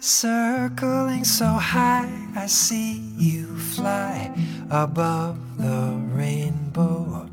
[0.00, 4.32] circling so high, I see you fly
[4.70, 7.28] above the rainbow.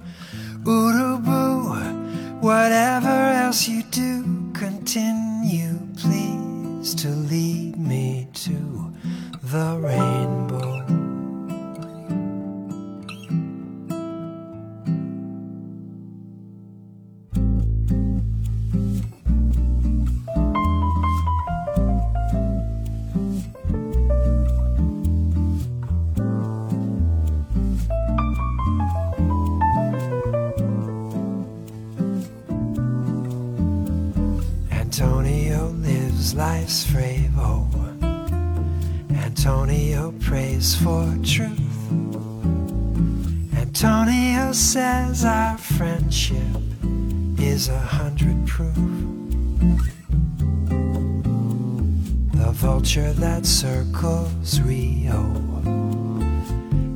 [0.63, 8.93] Uirapuru, whatever else you do, continue, please, to lead me to
[9.43, 10.34] the rainbow.
[36.35, 37.65] Life's frevo.
[39.23, 41.91] Antonio prays for truth.
[43.55, 46.37] Antonio says our friendship
[47.37, 48.75] is a hundred proof.
[52.33, 55.23] The vulture that circles Rio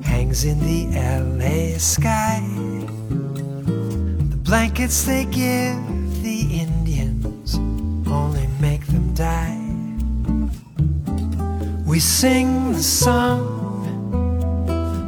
[0.04, 2.44] hangs in the LA sky.
[3.08, 5.89] The blankets they give
[12.00, 13.84] We sing the song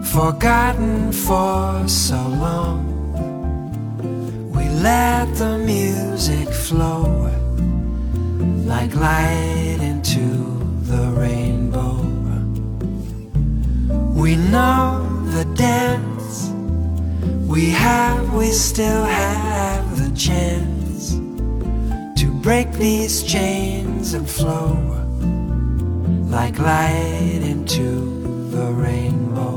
[0.04, 2.84] forgotten for so long.
[4.52, 7.32] We let the music flow
[8.66, 10.20] like light into
[10.82, 11.96] the rainbow.
[14.14, 16.50] We know the dance.
[17.48, 21.12] We have, we still have the chance
[22.22, 25.01] to break these chains and flow
[26.32, 29.51] like light into the rainbow.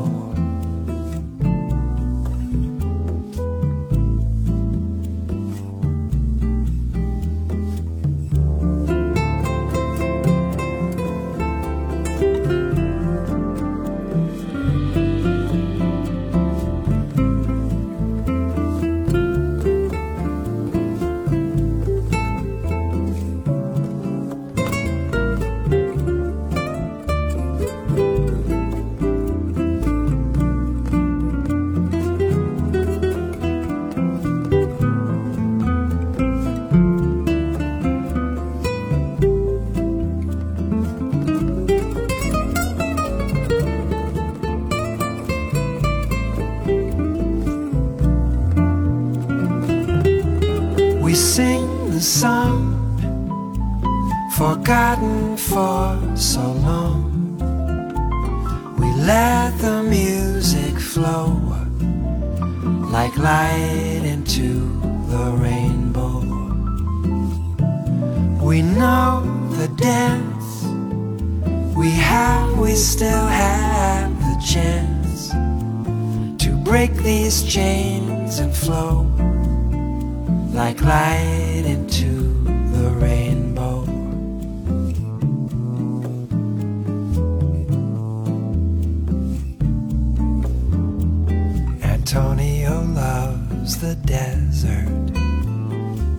[92.06, 94.86] Antonio loves the desert.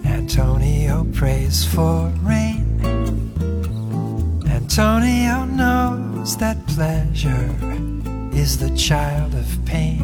[0.03, 2.65] Antonio prays for rain.
[4.49, 7.53] Antonio knows that pleasure
[8.33, 10.01] is the child of pain.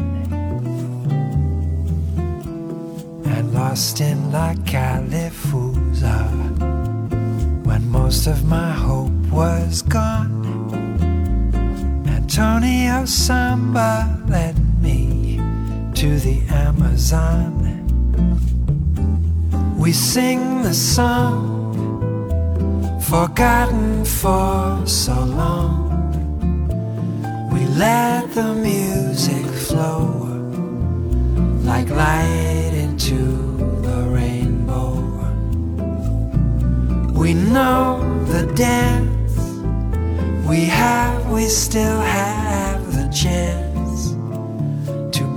[3.26, 6.30] and lost in La Califusa
[7.66, 10.30] when most of my hope was gone.
[12.06, 14.61] Antonio Samba led
[16.02, 17.52] to the Amazon.
[19.78, 21.38] We sing the song
[23.00, 25.78] forgotten for so long.
[27.52, 30.26] We let the music flow
[31.62, 33.20] like light into
[33.86, 34.94] the rainbow.
[37.12, 39.36] We know the dance.
[40.48, 43.71] We have, we still have the chance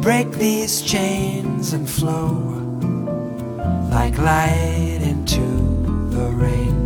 [0.06, 2.28] break these chains and flow
[3.90, 5.42] like light into
[6.12, 6.84] the rainbow.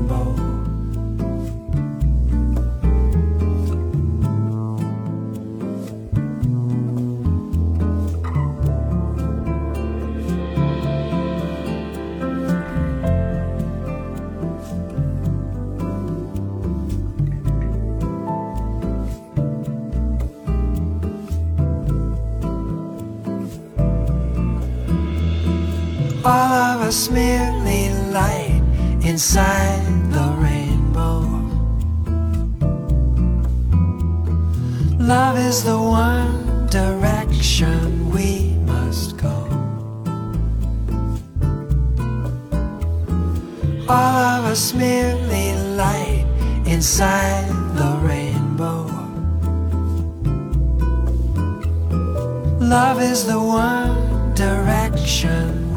[26.90, 28.64] Us merely light
[29.04, 31.20] inside the rainbow.
[34.98, 39.38] Love is the one direction we must go.
[43.88, 46.26] All of us merely light
[46.66, 48.88] inside the rainbow.
[52.60, 55.69] Love is the one direction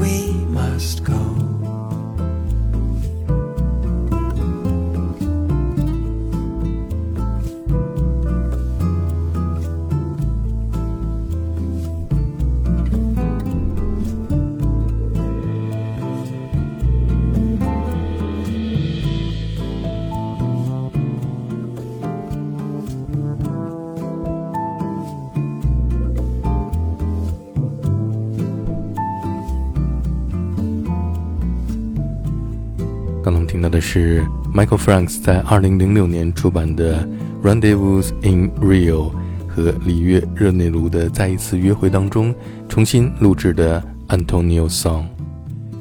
[33.63, 37.07] 到的是 Michael Franks 在2006年出版的
[37.45, 39.11] 《Rendezvous in Rio》
[39.47, 42.35] 和里约热内卢的再一次约会当中
[42.69, 45.05] 重新录制的 Antonio Song。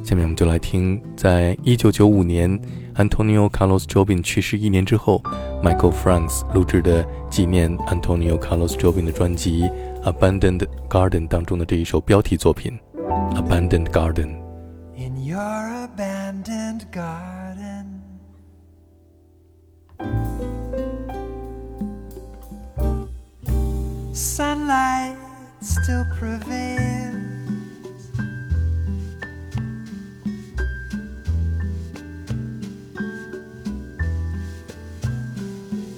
[0.03, 2.59] 下面我们就来听，在1995年
[2.95, 5.23] Antonio Carlos Jobim 去世一年之后
[5.63, 9.63] ，Michael Franks 录制的纪念 Antonio Carlos Jobim 的专辑
[10.03, 12.77] 《Abandoned Garden》当中的这一首标题作品
[13.35, 14.27] 《Abandoned Garden》。
[15.31, 18.03] Your abandoned garden.
[24.11, 25.15] Sunlight
[25.61, 27.15] still prevails.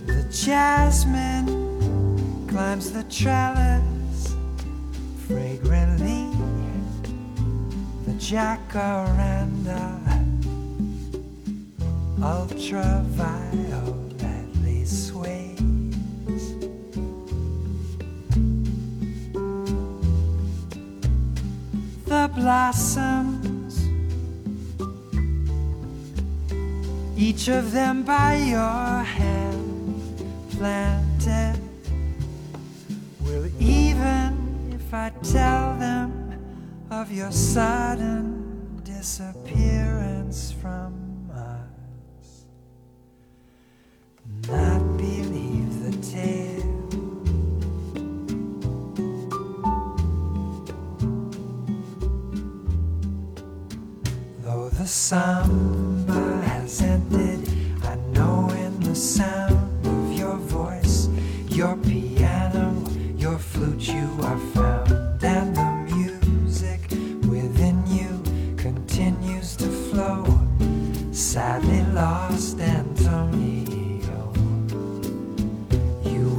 [0.06, 1.48] The jasmine
[2.48, 4.36] climbs the trellis
[5.26, 6.33] fragrantly
[8.24, 10.00] jacaranda
[12.22, 16.56] ultravioletly sways.
[22.06, 23.76] The blossoms
[27.18, 30.02] each of them by your hand
[30.52, 31.60] planted.
[33.20, 36.13] Will even if I tell them
[37.14, 42.46] your sudden disappearance from us.
[44.48, 46.90] Not believe the tale.
[54.42, 55.73] Though the summer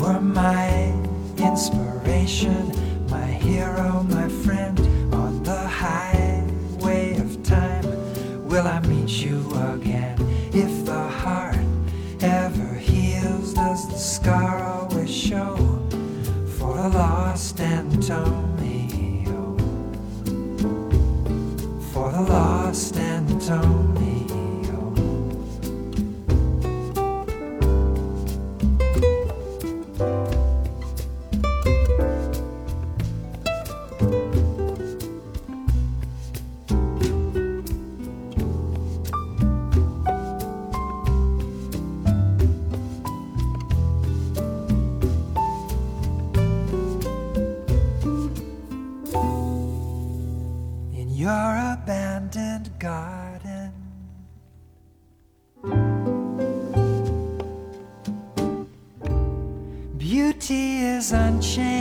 [0.05, 0.93] were my
[1.39, 2.71] inspiration,
[3.09, 4.79] my hero, my friend
[61.05, 61.74] is unchanged.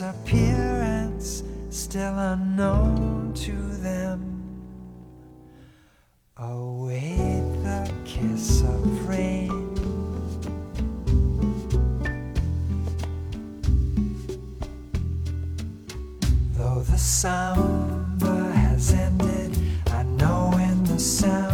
[0.00, 4.18] disappearance still unknown to them.
[6.38, 9.50] Await the kiss of rain.
[16.54, 19.54] Though the summer has ended,
[19.88, 21.49] I know in the sound.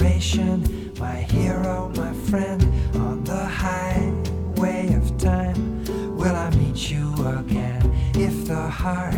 [0.00, 2.62] Inspiration, my hero, my friend
[2.96, 5.84] on the highway of time.
[6.16, 7.82] Will I meet you again?
[8.14, 9.14] If the heart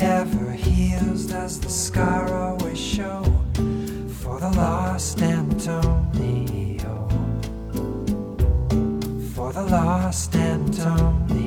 [0.00, 3.22] ever heals, does the scar always show
[4.22, 7.08] for the lost Antonio?
[9.34, 11.43] For the lost Antonio.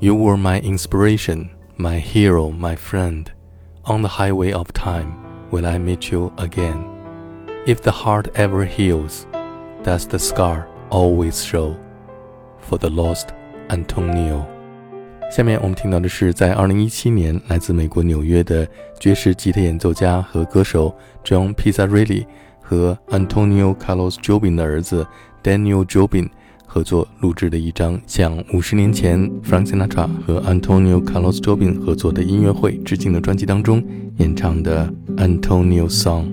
[0.00, 3.30] You were my inspiration, my hero, my friend.
[3.84, 5.14] On the highway of time,
[5.52, 6.84] will I meet you again?
[7.64, 9.26] If the heart ever heals,
[9.84, 11.76] does the scar always show
[12.58, 13.28] for the lost
[13.68, 14.46] Antonio?
[15.30, 20.92] 下面我们听到的是在2017年来自美国纽约的爵士吉他演奏家和歌手
[21.24, 22.26] John Pizzarelli
[22.69, 25.07] 和 Antonio Carlos Jobim 的儿子
[25.43, 26.29] Daniel Jobim
[26.67, 33.83] 合作录制的一张向五十年前 Frank Sinatra 和 Antonio Carlos Jobim 合作的音乐会致敬的专辑当中
[34.17, 36.27] 演唱的 Antonio Song。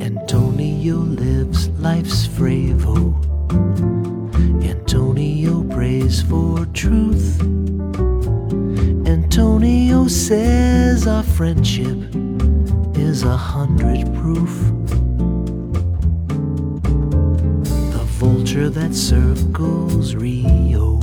[0.00, 3.12] Antonio lives life's frevo.
[4.62, 7.42] Antonio prays for truth.
[9.06, 12.21] Antonio says our friendship
[13.12, 14.54] is a hundred proof.
[17.92, 20.98] The vulture that circles Rio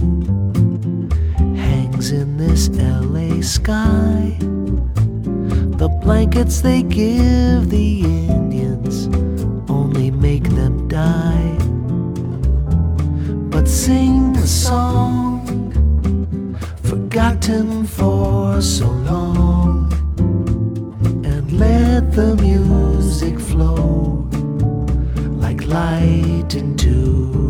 [1.55, 4.35] hangs in this LA sky.
[5.81, 8.01] The blankets they give the
[8.39, 8.95] Indians
[9.69, 11.57] only make them die.
[13.53, 15.45] But sing the song
[16.81, 19.58] forgotten for so long
[22.11, 24.27] the music flow
[25.37, 27.48] like light into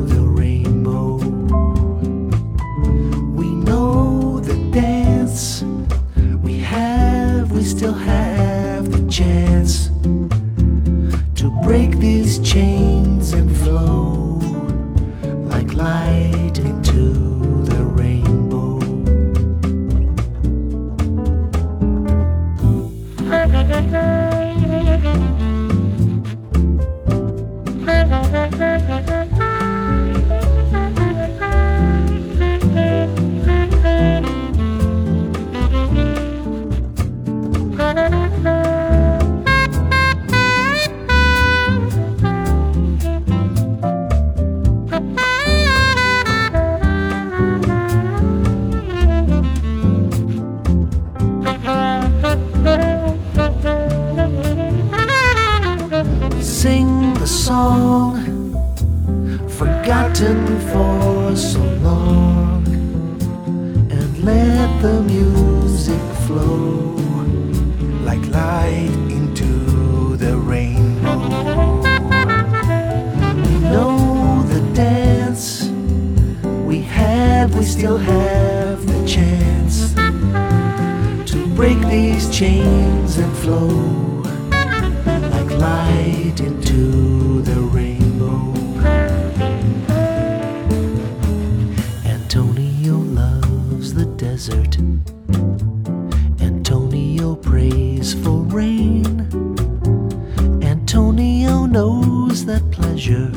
[103.00, 103.32] pleasure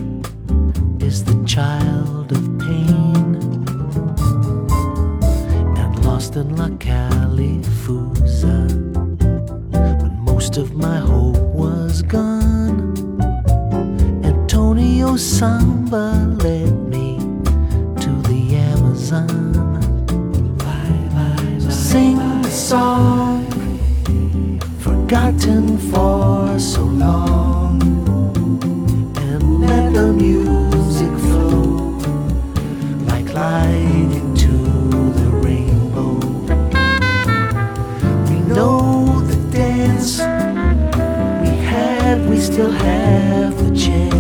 [0.99, 3.37] is the child of pain.
[5.78, 8.57] And lost in La Califusa
[9.71, 12.92] when most of my hope was gone.
[14.25, 16.09] Antonio Samba
[16.42, 17.19] led me
[18.02, 19.28] to the Amazon.
[21.71, 23.47] Sing the song
[24.81, 27.62] forgotten for so long,
[30.02, 31.97] the music flow
[33.06, 34.49] like light into
[35.18, 36.14] the rainbow.
[38.28, 44.12] We know the dance we had, we still have the chance.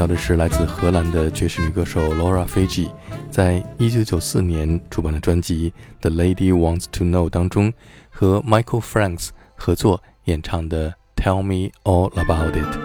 [0.00, 2.88] 到的是来自荷兰的爵士女歌手 Laura Fygi，
[3.30, 7.70] 在1994年出版的专辑《The Lady Wants to Know》当中
[8.08, 12.78] 和 Michael Franks 合作演唱的《Tell Me All About It》。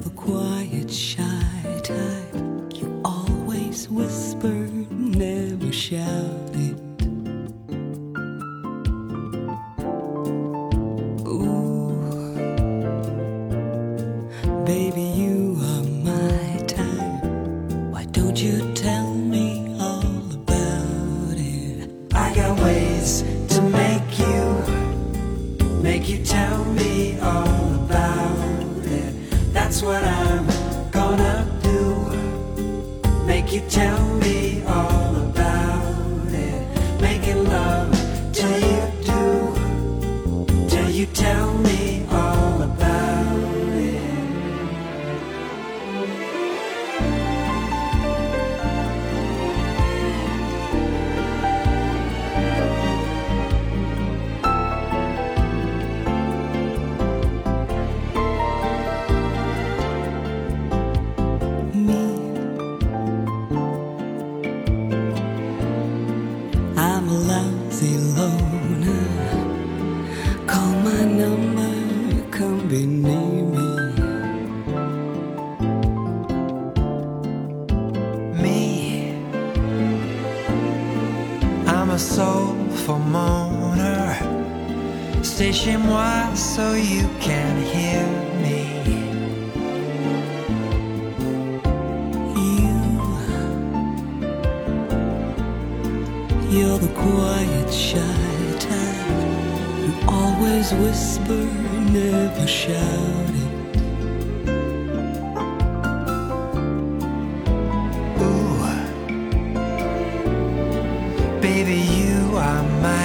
[0.00, 1.23] The quiet, shy
[86.36, 88.04] so you can hear
[88.42, 88.64] me.
[92.34, 92.76] You,
[96.50, 98.00] you're the quiet, shy
[98.58, 99.10] type.
[99.84, 101.44] You always whisper,
[101.92, 103.52] never shout it.
[108.20, 108.64] Ooh,
[111.40, 113.03] baby, you are my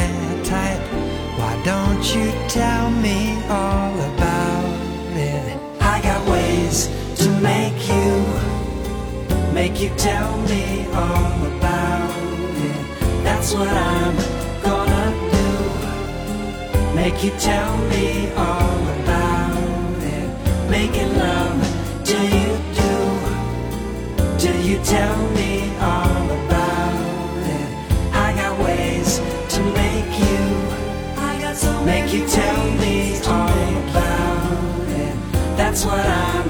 [9.79, 12.09] you tell me all about
[12.67, 13.23] it.
[13.23, 14.15] That's what I'm
[14.61, 15.49] gonna do.
[16.95, 20.29] Make you tell me all about it.
[20.69, 21.61] Making love
[22.03, 22.93] till you do
[24.37, 27.69] till you tell me all about it.
[28.13, 29.19] I got ways
[29.53, 30.43] to make you,
[31.15, 35.15] I got so make you tell me all about it.
[35.55, 36.48] That's what I'm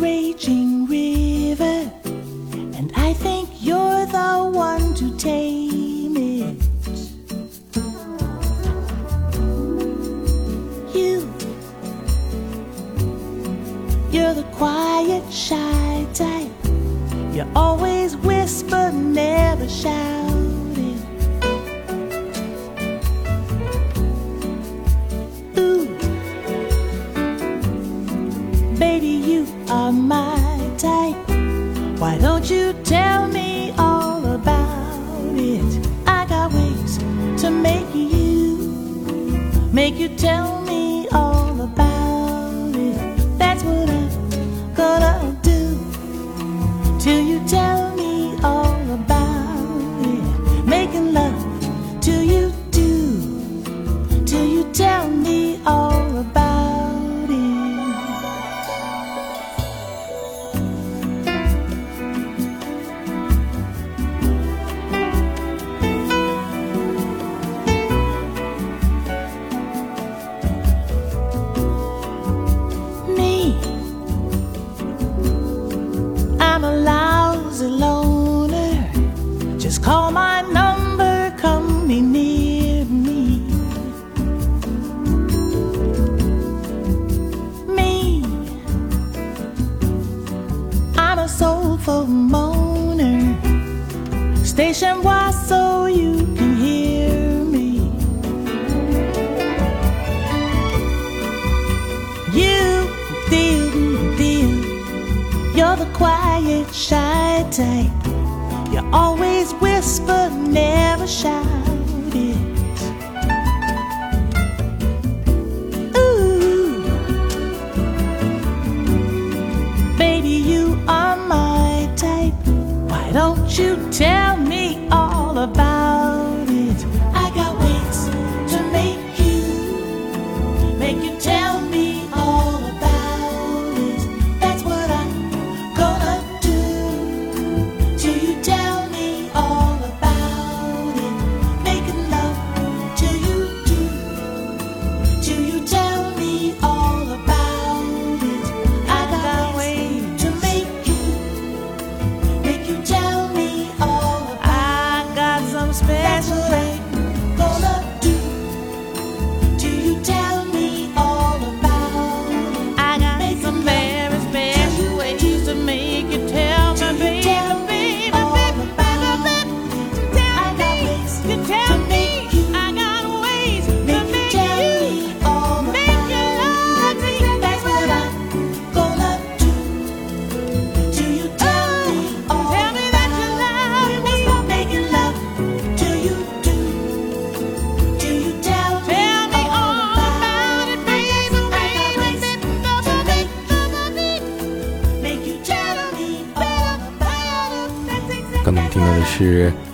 [0.00, 1.90] raging river,
[2.78, 5.59] and I think you're the one to take.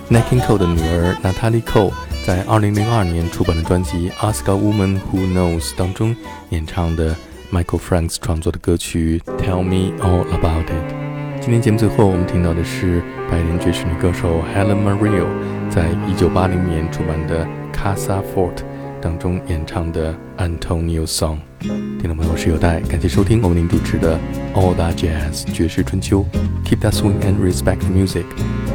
[0.09, 1.91] Nakinco 的女儿娜塔莉·科
[2.25, 6.15] 在2002年出版的专辑《Ask a Woman Who Knows》当中
[6.49, 7.13] 演唱的
[7.51, 10.93] Michael Franks 创作的歌曲《Tell Me All About It》。
[11.41, 15.25] 今天节目最后，我们听到的是百灵爵士女歌手 Helen Maria
[15.69, 18.55] 在1980年出版的《Casa Fort》
[19.01, 21.35] 当中演唱的《Antonio Song》。
[21.59, 24.15] 听众朋友，我是有代，感谢收听我为您主持的
[24.53, 26.23] 《All That Jazz 爵士春秋》
[26.63, 28.25] ，Keep that swing and respect the music。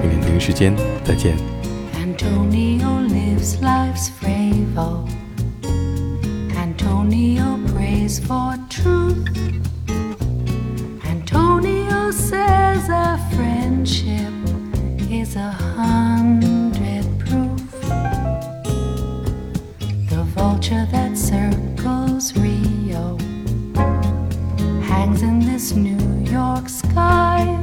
[0.02, 1.36] 明天同一时间再见。
[1.94, 5.06] Antonio lives life's frevo.
[6.56, 9.28] Antonio prays for truth.
[11.04, 14.32] Antonio says a friendship
[15.08, 17.62] is a hundred proof.
[20.10, 22.32] The vulture that circles.
[25.70, 27.61] New York sky.